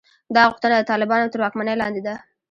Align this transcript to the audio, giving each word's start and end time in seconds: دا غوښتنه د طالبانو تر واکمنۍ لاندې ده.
دا 0.35 0.41
غوښتنه 0.49 0.75
د 0.77 0.83
طالبانو 0.91 1.31
تر 1.33 1.39
واکمنۍ 1.41 1.75
لاندې 1.81 2.01
ده. 2.07 2.15